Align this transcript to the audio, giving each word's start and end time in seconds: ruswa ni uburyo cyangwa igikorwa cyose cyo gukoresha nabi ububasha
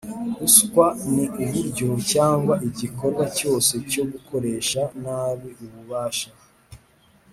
ruswa 0.39 0.85
ni 1.13 1.25
uburyo 1.43 1.87
cyangwa 2.11 2.53
igikorwa 2.67 3.23
cyose 3.37 3.73
cyo 3.91 4.03
gukoresha 4.11 4.81
nabi 5.03 5.49
ububasha 5.65 6.29